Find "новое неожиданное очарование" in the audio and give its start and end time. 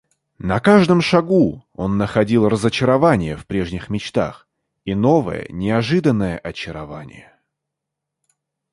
4.95-7.39